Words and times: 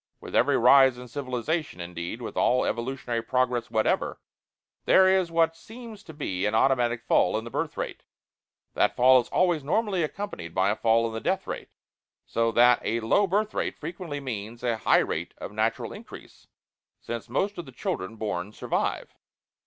With 0.19 0.33
every 0.33 0.57
rise 0.57 0.97
in 0.97 1.07
civilization, 1.07 1.79
indeed 1.79 2.23
with 2.23 2.35
all 2.35 2.65
evolutionary 2.65 3.21
progress 3.21 3.69
whatever, 3.69 4.19
there 4.85 5.07
is 5.07 5.29
what 5.29 5.55
seems 5.55 6.01
to 6.05 6.11
be 6.11 6.47
an 6.47 6.55
automatic 6.55 7.03
fall 7.03 7.37
in 7.37 7.43
the 7.43 7.51
birth 7.51 7.77
rate. 7.77 8.01
That 8.73 8.95
fall 8.95 9.21
is 9.21 9.27
always 9.29 9.63
normally 9.63 10.01
accompanied 10.01 10.55
by 10.55 10.71
a 10.71 10.75
fall 10.75 11.07
in 11.07 11.13
the 11.13 11.21
death 11.21 11.45
rate, 11.45 11.69
so 12.25 12.51
that 12.51 12.79
a 12.83 12.99
low 13.01 13.27
birth 13.27 13.53
rate 13.53 13.77
frequently 13.77 14.19
means 14.19 14.63
a 14.63 14.77
high 14.77 15.01
rate 15.05 15.35
of 15.37 15.51
natural 15.51 15.93
increase, 15.93 16.47
since 16.99 17.29
most 17.29 17.59
of 17.59 17.67
the 17.67 17.71
children 17.71 18.15
born 18.15 18.51
survive. 18.53 19.13